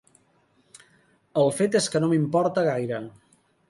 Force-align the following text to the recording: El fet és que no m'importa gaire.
El 1.43 1.53
fet 1.59 1.79
és 1.83 1.93
que 1.97 2.05
no 2.05 2.13
m'importa 2.17 2.69
gaire. 2.73 3.09